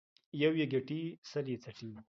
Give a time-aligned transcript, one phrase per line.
[0.41, 1.91] يو يې گټي، سل يې څټي.